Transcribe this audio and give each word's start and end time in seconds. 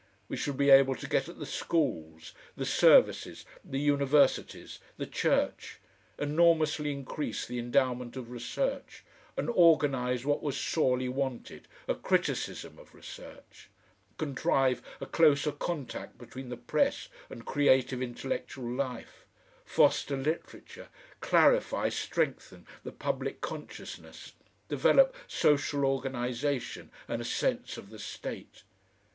We 0.27 0.35
should 0.35 0.57
be 0.57 0.71
able 0.71 0.95
to 0.95 1.07
get 1.07 1.29
at 1.29 1.37
the 1.37 1.45
schools, 1.45 2.33
the 2.55 2.65
services, 2.65 3.45
the 3.63 3.77
universities, 3.79 4.79
the 4.97 5.05
church; 5.05 5.77
enormously 6.17 6.91
increase 6.91 7.45
the 7.45 7.59
endowment 7.59 8.17
of 8.17 8.31
research, 8.31 9.03
and 9.37 9.47
organise 9.47 10.25
what 10.25 10.41
was 10.41 10.57
sorely 10.59 11.07
wanted, 11.07 11.67
a 11.87 11.93
criticism 11.93 12.79
of 12.79 12.95
research; 12.95 13.69
contrive 14.17 14.81
a 14.99 15.05
closer 15.05 15.51
contact 15.51 16.17
between 16.17 16.49
the 16.49 16.57
press 16.57 17.07
and 17.29 17.45
creative 17.45 18.01
intellectual 18.01 18.67
life; 18.71 19.27
foster 19.65 20.17
literature, 20.17 20.89
clarify, 21.19 21.89
strengthen 21.89 22.65
the 22.83 22.91
public 22.91 23.39
consciousness, 23.39 24.33
develop 24.67 25.13
social 25.27 25.85
organisation 25.85 26.89
and 27.07 27.21
a 27.21 27.23
sense 27.23 27.77
of 27.77 27.91
the 27.91 27.99
State. 27.99 28.63